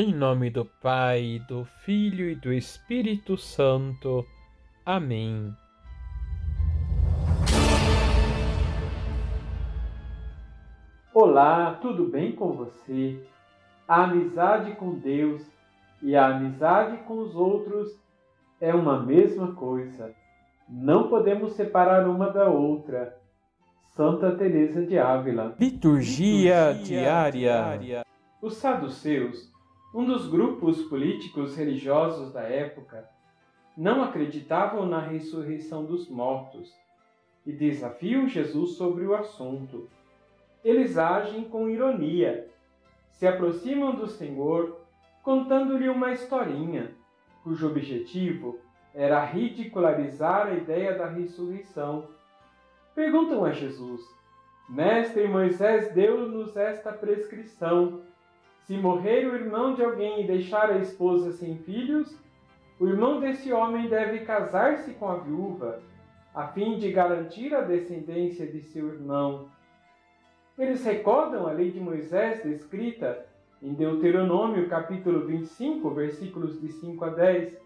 Em 0.00 0.14
nome 0.14 0.48
do 0.48 0.64
Pai, 0.64 1.42
do 1.48 1.64
Filho 1.64 2.30
e 2.30 2.36
do 2.36 2.52
Espírito 2.52 3.36
Santo. 3.36 4.24
Amém. 4.86 5.52
Olá, 11.12 11.76
tudo 11.82 12.06
bem 12.06 12.30
com 12.30 12.52
você? 12.52 13.20
A 13.88 14.04
amizade 14.04 14.76
com 14.76 14.94
Deus 15.00 15.42
e 16.00 16.14
a 16.14 16.28
amizade 16.28 16.98
com 16.98 17.18
os 17.18 17.34
outros 17.34 17.88
é 18.60 18.72
uma 18.72 19.04
mesma 19.04 19.52
coisa. 19.52 20.14
Não 20.68 21.08
podemos 21.08 21.54
separar 21.54 22.08
uma 22.08 22.30
da 22.30 22.48
outra. 22.48 23.18
Santa 23.96 24.30
Teresa 24.36 24.86
de 24.86 24.96
Ávila. 24.96 25.56
Liturgia, 25.58 26.70
Liturgia 26.70 26.84
diária. 26.84 27.32
diária. 27.32 28.04
Os 28.40 28.58
saduceus, 28.58 29.57
um 29.94 30.04
dos 30.04 30.28
grupos 30.28 30.82
políticos 30.82 31.56
religiosos 31.56 32.32
da 32.32 32.42
época, 32.42 33.08
não 33.76 34.02
acreditavam 34.02 34.84
na 34.84 35.00
ressurreição 35.00 35.84
dos 35.84 36.08
mortos 36.08 36.74
e 37.46 37.52
desafiam 37.52 38.28
Jesus 38.28 38.72
sobre 38.72 39.06
o 39.06 39.14
assunto. 39.14 39.88
Eles 40.64 40.98
agem 40.98 41.44
com 41.44 41.70
ironia, 41.70 42.48
se 43.12 43.26
aproximam 43.26 43.94
do 43.94 44.06
Senhor 44.06 44.78
contando-lhe 45.22 45.88
uma 45.88 46.12
historinha, 46.12 46.92
cujo 47.42 47.68
objetivo 47.68 48.58
era 48.94 49.24
ridicularizar 49.24 50.48
a 50.48 50.54
ideia 50.54 50.96
da 50.96 51.06
ressurreição. 51.06 52.08
Perguntam 52.94 53.44
a 53.44 53.52
Jesus: 53.52 54.02
Mestre, 54.68 55.28
Moisés 55.28 55.92
deu-nos 55.94 56.56
esta 56.56 56.92
prescrição. 56.92 58.02
Se 58.68 58.76
morrer 58.76 59.26
o 59.26 59.34
irmão 59.34 59.72
de 59.72 59.82
alguém 59.82 60.20
e 60.20 60.26
deixar 60.26 60.70
a 60.70 60.76
esposa 60.76 61.32
sem 61.32 61.56
filhos, 61.56 62.14
o 62.78 62.86
irmão 62.86 63.18
desse 63.18 63.50
homem 63.50 63.88
deve 63.88 64.26
casar-se 64.26 64.92
com 64.92 65.08
a 65.08 65.16
viúva, 65.16 65.80
a 66.34 66.48
fim 66.48 66.76
de 66.76 66.92
garantir 66.92 67.54
a 67.54 67.62
descendência 67.62 68.46
de 68.46 68.60
seu 68.60 68.88
irmão. 68.88 69.48
Eles 70.58 70.84
recordam 70.84 71.46
a 71.46 71.52
lei 71.52 71.70
de 71.70 71.80
Moisés 71.80 72.42
descrita 72.42 73.24
em 73.62 73.72
Deuteronômio 73.72 74.68
capítulo 74.68 75.26
25, 75.26 75.88
versículos 75.88 76.60
de 76.60 76.70
5 76.70 77.02
a 77.06 77.08
10, 77.08 77.56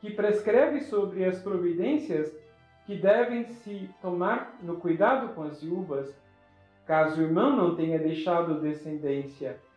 que 0.00 0.14
prescreve 0.14 0.80
sobre 0.80 1.26
as 1.26 1.42
providências 1.42 2.34
que 2.86 2.96
devem 2.96 3.44
se 3.44 3.90
tomar 4.00 4.56
no 4.62 4.76
cuidado 4.76 5.34
com 5.34 5.42
as 5.42 5.62
viúvas, 5.62 6.18
caso 6.86 7.20
o 7.20 7.24
irmão 7.24 7.54
não 7.54 7.76
tenha 7.76 7.98
deixado 7.98 8.62
descendência. 8.62 9.67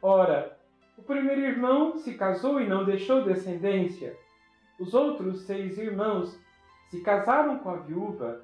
Ora, 0.00 0.56
o 0.96 1.02
primeiro 1.02 1.40
irmão 1.40 1.96
se 1.96 2.14
casou 2.14 2.60
e 2.60 2.66
não 2.66 2.84
deixou 2.84 3.24
descendência. 3.24 4.16
Os 4.78 4.94
outros 4.94 5.42
seis 5.42 5.76
irmãos 5.76 6.38
se 6.88 7.00
casaram 7.02 7.58
com 7.58 7.70
a 7.70 7.76
viúva 7.76 8.40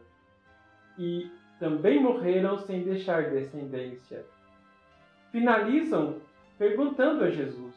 e 0.99 1.31
também 1.59 2.03
morreram 2.03 2.59
sem 2.59 2.83
deixar 2.83 3.31
descendência. 3.31 4.25
Finalizam 5.31 6.21
perguntando 6.59 7.25
a 7.25 7.31
Jesus: 7.31 7.75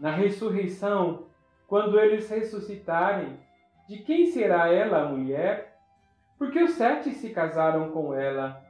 Na 0.00 0.10
ressurreição, 0.10 1.26
quando 1.66 1.98
eles 1.98 2.28
ressuscitarem, 2.28 3.38
de 3.88 3.98
quem 3.98 4.26
será 4.26 4.68
ela 4.72 5.02
a 5.02 5.08
mulher? 5.08 5.78
Porque 6.38 6.62
os 6.62 6.72
sete 6.72 7.10
se 7.10 7.30
casaram 7.30 7.90
com 7.90 8.14
ela. 8.14 8.62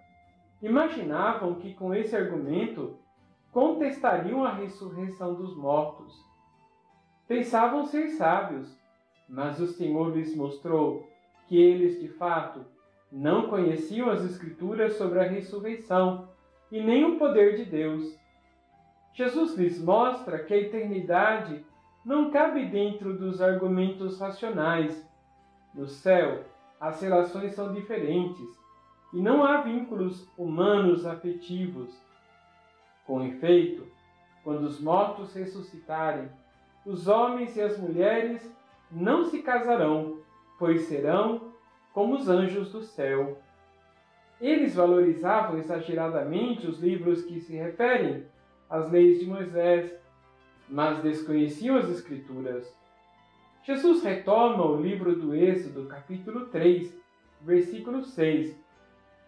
Imaginavam 0.62 1.54
que 1.56 1.74
com 1.74 1.94
esse 1.94 2.14
argumento 2.14 2.98
contestariam 3.56 4.44
a 4.44 4.52
ressurreição 4.52 5.32
dos 5.32 5.56
mortos. 5.56 6.14
Pensavam 7.26 7.86
ser 7.86 8.08
sábios, 8.08 8.78
mas 9.26 9.58
o 9.58 9.66
Senhor 9.66 10.14
lhes 10.14 10.36
mostrou 10.36 11.08
que 11.48 11.56
eles, 11.58 11.98
de 11.98 12.06
fato, 12.06 12.60
não 13.10 13.48
conheciam 13.48 14.10
as 14.10 14.22
Escrituras 14.22 14.98
sobre 14.98 15.20
a 15.20 15.22
ressurreição 15.22 16.28
e 16.70 16.82
nem 16.82 17.06
o 17.06 17.18
poder 17.18 17.56
de 17.56 17.64
Deus. 17.64 18.14
Jesus 19.14 19.56
lhes 19.56 19.82
mostra 19.82 20.44
que 20.44 20.52
a 20.52 20.58
eternidade 20.58 21.64
não 22.04 22.30
cabe 22.30 22.66
dentro 22.66 23.16
dos 23.16 23.40
argumentos 23.40 24.20
racionais. 24.20 25.10
No 25.74 25.88
céu, 25.88 26.44
as 26.78 27.00
relações 27.00 27.54
são 27.54 27.72
diferentes 27.72 28.46
e 29.14 29.16
não 29.22 29.42
há 29.42 29.62
vínculos 29.62 30.30
humanos 30.36 31.06
afetivos. 31.06 32.04
Com 33.06 33.24
efeito, 33.24 33.86
quando 34.42 34.64
os 34.64 34.80
mortos 34.80 35.34
ressuscitarem, 35.34 36.28
os 36.84 37.08
homens 37.08 37.56
e 37.56 37.60
as 37.60 37.78
mulheres 37.78 38.48
não 38.90 39.24
se 39.24 39.42
casarão, 39.42 40.18
pois 40.58 40.82
serão 40.82 41.52
como 41.92 42.14
os 42.14 42.28
anjos 42.28 42.70
do 42.70 42.82
céu. 42.82 43.38
Eles 44.40 44.74
valorizavam 44.74 45.58
exageradamente 45.58 46.66
os 46.66 46.78
livros 46.78 47.24
que 47.24 47.40
se 47.40 47.54
referem 47.56 48.26
as 48.68 48.90
leis 48.90 49.18
de 49.18 49.26
Moisés, 49.26 49.92
mas 50.68 51.02
desconheciam 51.02 51.76
as 51.76 51.88
Escrituras. 51.88 52.76
Jesus 53.62 54.02
retoma 54.02 54.64
o 54.64 54.80
livro 54.80 55.16
do 55.16 55.34
Êxodo, 55.34 55.86
capítulo 55.86 56.46
3, 56.46 56.96
versículo 57.40 58.04
6, 58.04 58.56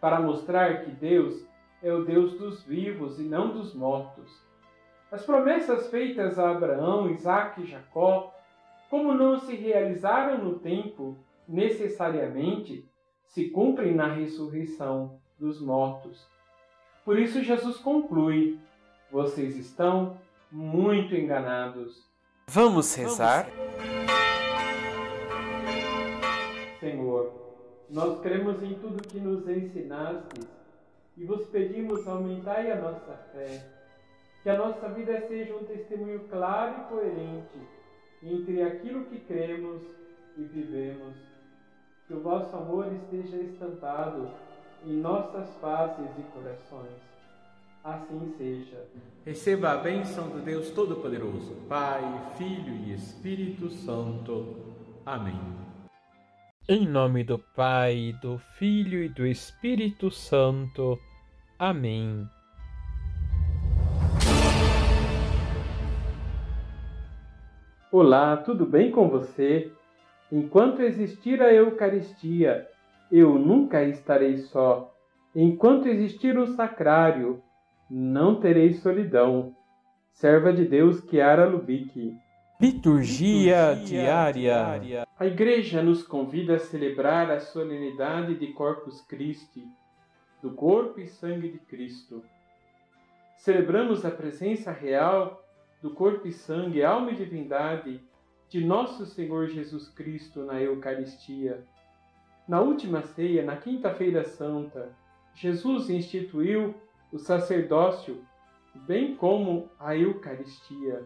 para 0.00 0.20
mostrar 0.20 0.84
que 0.84 0.90
Deus 0.90 1.44
é 1.82 1.92
o 1.92 2.04
Deus 2.04 2.34
dos 2.38 2.62
vivos 2.64 3.18
e 3.18 3.22
não 3.22 3.52
dos 3.52 3.74
mortos. 3.74 4.42
As 5.10 5.24
promessas 5.24 5.88
feitas 5.88 6.38
a 6.38 6.50
Abraão, 6.50 7.10
Isaque 7.10 7.62
e 7.62 7.66
Jacó, 7.66 8.34
como 8.90 9.14
não 9.14 9.38
se 9.38 9.54
realizaram 9.54 10.44
no 10.44 10.58
tempo 10.58 11.16
necessariamente, 11.46 12.86
se 13.24 13.50
cumprem 13.50 13.94
na 13.94 14.12
ressurreição 14.12 15.18
dos 15.38 15.60
mortos. 15.60 16.26
Por 17.04 17.18
isso, 17.18 17.42
Jesus 17.42 17.78
conclui 17.78 18.58
vocês 19.10 19.56
estão 19.56 20.18
muito 20.52 21.14
enganados. 21.14 22.06
Vamos 22.46 22.94
rezar? 22.94 23.48
Senhor, 26.78 27.32
nós 27.88 28.20
cremos 28.20 28.62
em 28.62 28.74
tudo 28.74 29.02
que 29.02 29.18
nos 29.18 29.48
ensinastes 29.48 30.57
e 31.18 31.24
vos 31.24 31.46
pedimos 31.48 32.06
aumentai 32.06 32.70
a 32.70 32.76
nossa 32.80 33.12
fé, 33.32 33.62
que 34.42 34.48
a 34.48 34.56
nossa 34.56 34.88
vida 34.88 35.20
seja 35.28 35.54
um 35.54 35.64
testemunho 35.64 36.20
claro 36.30 36.80
e 36.80 36.84
coerente 36.88 37.58
entre 38.22 38.62
aquilo 38.62 39.04
que 39.06 39.18
cremos 39.20 39.82
e 40.36 40.42
vivemos. 40.44 41.16
Que 42.06 42.14
o 42.14 42.20
vosso 42.20 42.56
amor 42.56 42.86
esteja 42.92 43.36
estampado 43.36 44.30
em 44.86 44.94
nossas 44.94 45.54
faces 45.56 46.08
e 46.18 46.22
corações 46.32 47.08
Assim 47.88 48.34
seja. 48.36 48.86
Receba 49.24 49.72
a 49.72 49.76
bênção 49.78 50.28
do 50.28 50.40
Deus 50.40 50.70
Todo-Poderoso, 50.70 51.54
Pai, 51.68 52.02
Filho 52.36 52.74
e 52.86 52.92
Espírito 52.92 53.70
Santo. 53.70 54.56
Amém. 55.06 55.40
Em 56.68 56.86
nome 56.86 57.24
do 57.24 57.38
Pai, 57.38 58.12
do 58.20 58.38
Filho 58.58 59.02
e 59.02 59.08
do 59.08 59.26
Espírito 59.26 60.10
Santo. 60.10 60.98
Amém. 61.58 62.28
Olá, 67.90 68.36
tudo 68.36 68.64
bem 68.64 68.92
com 68.92 69.08
você? 69.08 69.72
Enquanto 70.30 70.82
existir 70.82 71.42
a 71.42 71.52
Eucaristia, 71.52 72.68
eu 73.10 73.38
nunca 73.38 73.82
estarei 73.82 74.36
só. 74.36 74.94
Enquanto 75.34 75.88
existir 75.88 76.38
o 76.38 76.46
sacrário, 76.46 77.42
não 77.90 78.38
tereis 78.38 78.80
solidão. 78.80 79.54
Serva 80.12 80.52
de 80.52 80.64
Deus 80.64 81.02
Chiara 81.08 81.46
Lubick. 81.48 82.14
Liturgia, 82.60 83.72
Liturgia 83.72 83.84
diária. 83.84 84.32
diária. 84.32 85.06
A 85.18 85.26
Igreja 85.26 85.82
nos 85.82 86.02
convida 86.02 86.56
a 86.56 86.58
celebrar 86.58 87.30
a 87.30 87.40
solenidade 87.40 88.34
de 88.34 88.48
Corpus 88.48 89.00
Christi, 89.02 89.64
do 90.42 90.50
corpo 90.52 91.00
e 91.00 91.06
sangue 91.06 91.50
de 91.50 91.58
Cristo. 91.58 92.22
Celebramos 93.36 94.04
a 94.04 94.10
presença 94.10 94.70
real 94.70 95.44
do 95.82 95.90
corpo 95.90 96.26
e 96.26 96.32
sangue, 96.32 96.82
alma 96.82 97.12
e 97.12 97.16
divindade 97.16 98.00
de 98.48 98.64
nosso 98.64 99.06
Senhor 99.06 99.48
Jesus 99.48 99.88
Cristo 99.88 100.44
na 100.44 100.60
Eucaristia. 100.60 101.64
Na 102.46 102.60
última 102.60 103.02
ceia, 103.02 103.44
na 103.44 103.56
Quinta-feira 103.56 104.24
Santa, 104.24 104.92
Jesus 105.34 105.90
instituiu 105.90 106.74
o 107.12 107.18
sacerdócio, 107.18 108.24
bem 108.74 109.14
como 109.14 109.70
a 109.78 109.96
Eucaristia. 109.96 111.04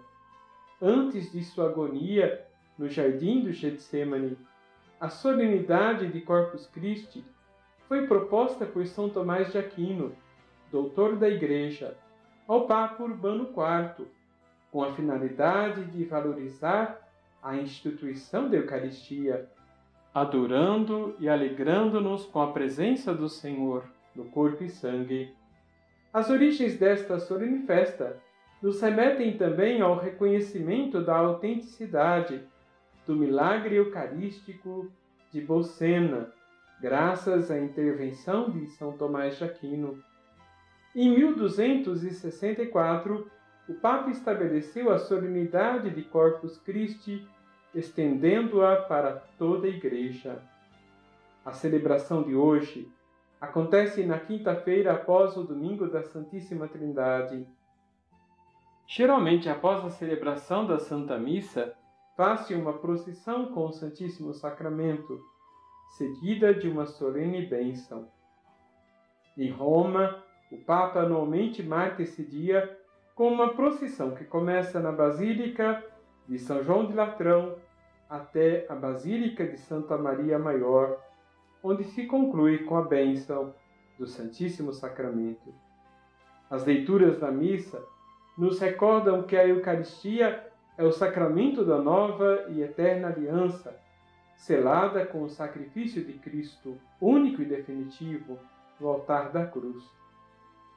Antes 0.81 1.33
de 1.33 1.43
sua 1.45 1.69
agonia 1.69 2.47
no 2.79 2.89
jardim 2.89 3.43
do 3.43 3.53
Getsemane, 3.53 4.39
a 5.01 5.09
solenidade 5.09 6.11
de 6.13 6.21
Corpus 6.21 6.67
Christi 6.67 7.25
foi 7.93 8.07
proposta 8.07 8.65
por 8.65 8.87
São 8.87 9.11
Tomás 9.11 9.53
de 9.53 9.59
Aquino, 9.59 10.17
doutor 10.71 11.15
da 11.15 11.29
Igreja, 11.29 11.95
ao 12.49 12.67
Papa 12.67 13.03
Urbano 13.03 13.51
IV, 13.51 14.07
com 14.71 14.83
a 14.83 14.95
finalidade 14.95 15.85
de 15.85 16.03
valorizar 16.07 17.07
a 17.43 17.55
instituição 17.55 18.49
da 18.49 18.57
Eucaristia, 18.57 19.47
adorando 20.15 21.15
e 21.19 21.29
alegrando-nos 21.29 22.25
com 22.25 22.41
a 22.41 22.51
presença 22.51 23.13
do 23.13 23.29
Senhor 23.29 23.85
no 24.17 24.25
corpo 24.25 24.65
e 24.65 24.71
sangue. 24.71 25.31
As 26.15 26.31
origens 26.31 26.79
desta 26.79 27.19
solene 27.19 27.67
festa 27.67 28.19
nos 28.63 28.81
remetem 28.81 29.37
também 29.37 29.83
ao 29.83 29.99
reconhecimento 29.99 31.05
da 31.05 31.17
autenticidade 31.17 32.41
do 33.07 33.15
milagre 33.15 33.77
eucarístico 33.77 34.91
de 35.31 35.43
Bolsena, 35.43 36.33
graças 36.83 37.49
à 37.49 37.59
intervenção 37.61 38.51
de 38.51 38.67
São 38.67 38.91
Tomás 38.93 39.39
de 39.39 39.45
Aquino. 39.45 40.03
Em 40.97 41.17
1264, 41.17 43.31
o 43.69 43.75
Papa 43.75 44.11
estabeleceu 44.11 44.91
a 44.91 44.99
solenidade 44.99 45.91
de 45.91 46.03
Corpus 46.03 46.59
Christi, 46.59 47.25
estendendo-a 47.73 48.83
para 48.83 49.23
toda 49.39 49.69
a 49.69 49.71
Igreja. 49.71 50.43
A 51.45 51.53
celebração 51.53 52.25
de 52.25 52.35
hoje 52.35 52.91
acontece 53.41 54.05
na 54.05 54.19
quinta-feira 54.19 54.93
após 54.93 55.37
o 55.37 55.45
domingo 55.45 55.87
da 55.87 56.03
Santíssima 56.03 56.67
Trindade. 56.67 57.47
Geralmente, 58.89 59.49
após 59.49 59.85
a 59.85 59.91
celebração 59.91 60.67
da 60.67 60.81
Santa 60.81 61.17
Missa, 61.17 61.77
faz-se 62.17 62.55
uma 62.55 62.73
procissão 62.73 63.53
com 63.53 63.67
o 63.67 63.73
Santíssimo 63.73 64.35
Sacramento, 64.35 65.31
seguida 65.93 66.55
de 66.55 66.69
uma 66.69 66.87
solene 66.87 67.45
bênção. 67.47 68.09
Em 69.37 69.51
Roma, 69.51 70.23
o 70.51 70.57
Papa 70.57 71.01
anualmente 71.01 71.63
marca 71.63 72.03
esse 72.03 72.25
dia 72.25 72.79
com 73.15 73.29
uma 73.29 73.55
procissão 73.55 74.15
que 74.15 74.25
começa 74.25 74.81
na 74.81 74.91
Basílica 74.91 75.85
de 76.27 76.39
São 76.39 76.63
João 76.63 76.87
de 76.87 76.95
Latrão 76.95 77.57
até 78.09 78.67
a 78.69 78.75
Basílica 78.75 79.47
de 79.47 79.59
Santa 79.59 79.97
Maria 79.99 80.39
Maior, 80.39 80.99
onde 81.63 81.85
se 81.85 82.07
conclui 82.07 82.65
com 82.65 82.77
a 82.77 82.83
bênção 82.83 83.55
do 83.99 84.07
Santíssimo 84.07 84.73
Sacramento. 84.73 85.55
As 86.51 86.65
leituras 86.65 87.19
da 87.19 87.31
missa 87.31 87.83
nos 88.37 88.59
recordam 88.59 89.23
que 89.23 89.37
a 89.37 89.47
Eucaristia 89.47 90.51
é 90.77 90.85
o 90.85 90.93
sacramento 90.93 91.65
da 91.65 91.79
nova 91.79 92.47
e 92.49 92.63
eterna 92.63 93.09
aliança, 93.09 93.82
selada 94.43 95.07
com 95.07 95.23
o 95.23 95.29
sacrifício 95.29 96.05
de 96.05 96.15
Cristo, 96.15 96.77
único 97.01 97.43
e 97.43 97.45
definitivo, 97.45 98.41
no 98.81 98.89
altar 98.89 99.31
da 99.31 99.47
cruz. 99.47 99.85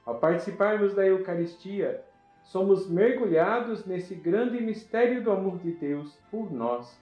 Ao 0.05 0.19
participarmos 0.19 0.93
da 0.93 1.03
Eucaristia, 1.03 2.03
somos 2.43 2.87
mergulhados 2.87 3.83
nesse 3.83 4.13
grande 4.13 4.61
mistério 4.61 5.23
do 5.23 5.31
amor 5.31 5.57
de 5.57 5.71
Deus 5.71 6.15
por 6.29 6.53
nós. 6.53 6.95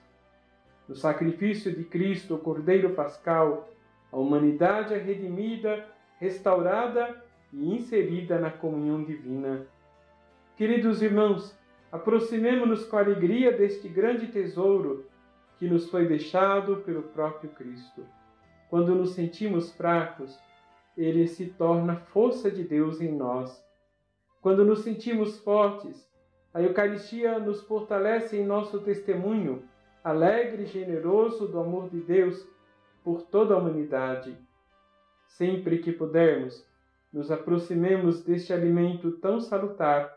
No 0.88 0.94
sacrifício 0.94 1.70
de 1.70 1.84
Cristo, 1.84 2.36
o 2.36 2.38
Cordeiro 2.38 2.94
Pascal, 2.94 3.68
a 4.10 4.16
humanidade 4.16 4.94
é 4.94 4.98
redimida, 4.98 5.86
restaurada 6.18 7.22
e 7.52 7.74
inserida 7.74 8.38
na 8.38 8.50
comunhão 8.50 9.04
divina. 9.04 9.66
Queridos 10.56 11.02
irmãos, 11.02 11.54
aproximemo-nos 11.92 12.86
com 12.86 12.96
alegria 12.96 13.52
deste 13.52 13.86
grande 13.86 14.28
tesouro 14.28 15.12
que 15.64 15.70
nos 15.70 15.88
foi 15.88 16.06
deixado 16.06 16.82
pelo 16.82 17.04
próprio 17.04 17.48
Cristo. 17.50 18.06
Quando 18.68 18.94
nos 18.94 19.14
sentimos 19.14 19.72
fracos, 19.72 20.38
ele 20.94 21.26
se 21.26 21.46
torna 21.46 21.96
força 21.96 22.50
de 22.50 22.62
Deus 22.62 23.00
em 23.00 23.10
nós 23.10 23.64
quando 24.44 24.62
nos 24.62 24.80
sentimos 24.80 25.38
fortes, 25.38 26.06
a 26.52 26.60
Eucaristia 26.60 27.38
nos 27.38 27.62
fortalece 27.62 28.36
em 28.36 28.44
nosso 28.44 28.78
testemunho, 28.80 29.66
alegre 30.04 30.64
e 30.64 30.66
generoso 30.66 31.48
do 31.48 31.58
amor 31.58 31.88
de 31.88 31.98
Deus 31.98 32.46
por 33.02 33.22
toda 33.22 33.54
a 33.54 33.56
humanidade. 33.56 34.36
Sempre 35.26 35.78
que 35.78 35.92
pudermos, 35.92 36.62
nos 37.10 37.30
aproximemos 37.30 38.22
deste 38.22 38.52
alimento 38.52 39.12
tão 39.12 39.40
salutar 39.40 40.14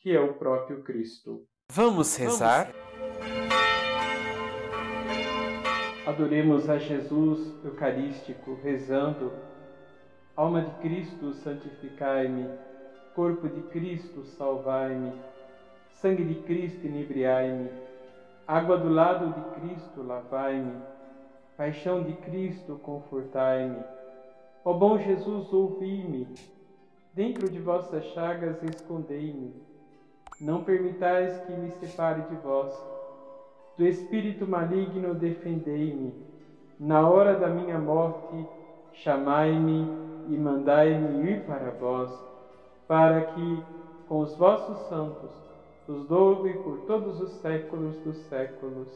que 0.00 0.10
é 0.10 0.20
o 0.20 0.34
próprio 0.34 0.82
Cristo. 0.82 1.46
Vamos 1.70 2.16
rezar? 2.16 2.74
Adoremos 6.10 6.68
a 6.68 6.76
Jesus 6.76 7.54
Eucarístico, 7.64 8.58
rezando: 8.64 9.30
Alma 10.34 10.60
de 10.60 10.72
Cristo, 10.80 11.32
santificai-me. 11.34 12.48
Corpo 13.14 13.46
de 13.46 13.62
Cristo, 13.68 14.24
salvai-me. 14.24 15.12
Sangue 15.92 16.24
de 16.24 16.34
Cristo, 16.42 16.84
inebriai-me. 16.84 17.70
Água 18.44 18.76
do 18.76 18.88
lado 18.88 19.32
de 19.32 19.60
Cristo, 19.60 20.02
lavai-me. 20.02 20.82
Paixão 21.56 22.02
de 22.02 22.14
Cristo, 22.14 22.80
confortai-me. 22.82 23.78
Ó 24.64 24.72
bom 24.72 24.98
Jesus, 24.98 25.52
ouvi-me. 25.52 26.26
Dentro 27.14 27.48
de 27.48 27.60
vossas 27.60 28.04
chagas, 28.06 28.60
escondei-me. 28.64 29.54
Não 30.40 30.64
permitais 30.64 31.40
que 31.42 31.52
me 31.52 31.70
separe 31.70 32.22
de 32.22 32.34
vós. 32.34 32.99
Do 33.80 33.86
espírito 33.86 34.46
maligno, 34.46 35.14
defendei-me. 35.14 36.12
Na 36.78 37.08
hora 37.08 37.38
da 37.38 37.48
minha 37.48 37.78
morte, 37.78 38.46
chamai-me 38.92 39.88
e 40.28 40.36
mandai-me 40.36 41.30
ir 41.30 41.46
para 41.46 41.70
vós 41.70 42.12
para 42.86 43.22
que, 43.22 43.62
com 44.06 44.20
os 44.20 44.36
vossos 44.36 44.86
santos, 44.86 45.30
os 45.88 46.06
louve 46.10 46.52
por 46.58 46.80
todos 46.80 47.22
os 47.22 47.30
séculos 47.40 47.96
dos 48.04 48.18
séculos. 48.28 48.86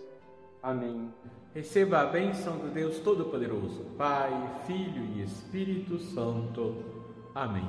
Amém. 0.63 1.09
Receba 1.55 2.01
a 2.01 2.05
bênção 2.05 2.59
do 2.59 2.69
Deus 2.69 2.99
Todo-Poderoso, 2.99 3.87
Pai, 3.97 4.33
Filho 4.67 5.03
e 5.17 5.23
Espírito 5.23 5.97
Santo. 5.97 6.75
Amém. 7.35 7.67